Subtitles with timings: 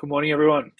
[0.00, 0.70] Good morning, everyone.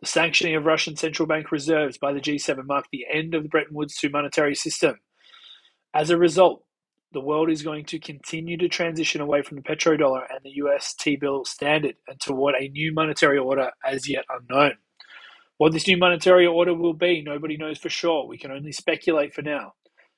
[0.00, 3.48] The sanctioning of Russian central bank reserves by the G7 marked the end of the
[3.48, 4.96] Bretton Woods II monetary system.
[5.94, 6.64] As a result,
[7.12, 10.92] the world is going to continue to transition away from the petrodollar and the US
[10.92, 14.72] T bill standard and toward a new monetary order as yet unknown.
[15.58, 18.26] What this new monetary order will be, nobody knows for sure.
[18.26, 19.74] We can only speculate for now.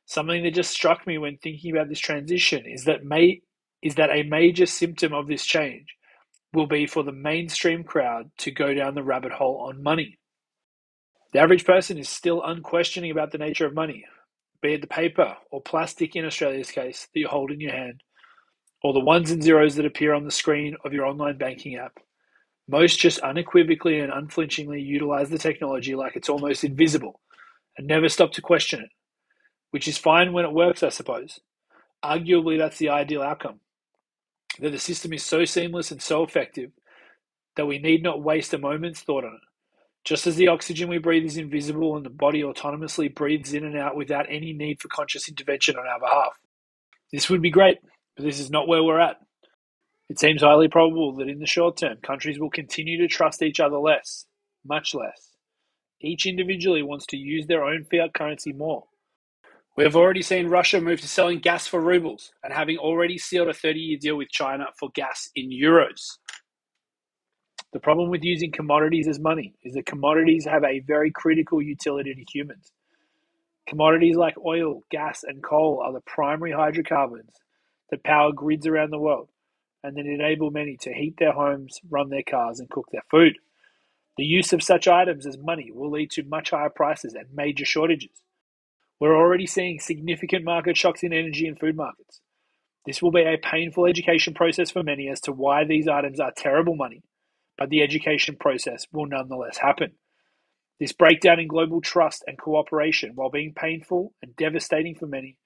[0.06, 3.42] Something that just struck me when thinking about this transition is that may
[3.82, 5.94] is that a major symptom of this change
[6.52, 10.18] will be for the mainstream crowd to go down the rabbit hole on money.
[11.32, 14.04] The average person is still unquestioning about the nature of money,
[14.60, 18.02] be it the paper or plastic in Australia's case that you hold in your hand,
[18.82, 21.98] or the ones and zeros that appear on the screen of your online banking app.
[22.68, 27.20] Most just unequivocally and unflinchingly utilize the technology like it's almost invisible
[27.78, 28.90] and never stop to question it,
[29.70, 31.40] which is fine when it works, I suppose.
[32.04, 33.61] Arguably, that's the ideal outcome
[34.60, 36.70] that the system is so seamless and so effective
[37.56, 39.40] that we need not waste a moment's thought on it.
[40.04, 43.76] Just as the oxygen we breathe is invisible and the body autonomously breathes in and
[43.76, 46.38] out without any need for conscious intervention on our behalf.
[47.12, 47.78] This would be great,
[48.16, 49.18] but this is not where we're at.
[50.08, 53.60] It seems highly probable that in the short term, countries will continue to trust each
[53.60, 54.26] other less,
[54.64, 55.30] much less.
[56.00, 58.84] Each individually wants to use their own fiat currency more.
[59.74, 63.48] We have already seen Russia move to selling gas for rubles and having already sealed
[63.48, 66.18] a 30 year deal with China for gas in euros.
[67.72, 72.14] The problem with using commodities as money is that commodities have a very critical utility
[72.14, 72.70] to humans.
[73.66, 77.32] Commodities like oil, gas, and coal are the primary hydrocarbons
[77.90, 79.30] that power grids around the world
[79.82, 83.38] and that enable many to heat their homes, run their cars, and cook their food.
[84.18, 87.64] The use of such items as money will lead to much higher prices and major
[87.64, 88.20] shortages.
[89.02, 92.20] We're already seeing significant market shocks in energy and food markets.
[92.86, 96.30] This will be a painful education process for many as to why these items are
[96.36, 97.02] terrible money,
[97.58, 99.94] but the education process will nonetheless happen.
[100.78, 105.36] This breakdown in global trust and cooperation, while being painful and devastating for many,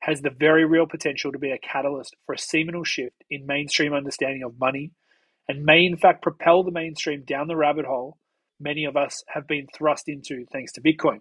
[0.00, 3.92] has the very real potential to be a catalyst for a seminal shift in mainstream
[3.92, 4.90] understanding of money
[5.50, 8.16] and may in fact propel the mainstream down the rabbit hole
[8.58, 11.20] many of us have been thrust into thanks to Bitcoin.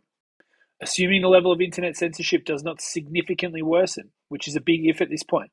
[0.82, 5.00] Assuming the level of internet censorship does not significantly worsen, which is a big if
[5.00, 5.52] at this point,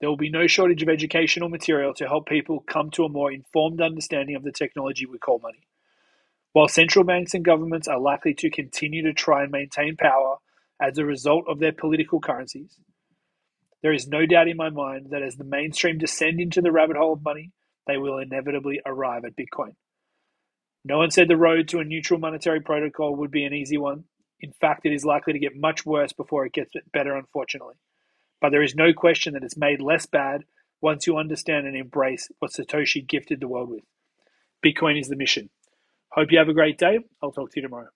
[0.00, 3.30] there will be no shortage of educational material to help people come to a more
[3.30, 5.66] informed understanding of the technology we call money.
[6.54, 10.36] While central banks and governments are likely to continue to try and maintain power
[10.80, 12.78] as a result of their political currencies,
[13.82, 16.96] there is no doubt in my mind that as the mainstream descend into the rabbit
[16.96, 17.52] hole of money,
[17.86, 19.74] they will inevitably arrive at Bitcoin.
[20.86, 24.04] No one said the road to a neutral monetary protocol would be an easy one,
[24.40, 27.76] in fact, it is likely to get much worse before it gets better, unfortunately.
[28.40, 30.44] But there is no question that it's made less bad
[30.80, 33.84] once you understand and embrace what Satoshi gifted the world with.
[34.64, 35.50] Bitcoin is the mission.
[36.12, 37.00] Hope you have a great day.
[37.22, 37.90] I'll talk to you tomorrow.